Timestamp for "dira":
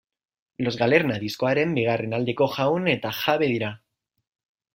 3.53-3.71